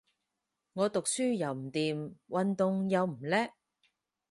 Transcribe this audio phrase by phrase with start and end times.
[0.73, 3.51] 我讀書又唔掂，運動又唔叻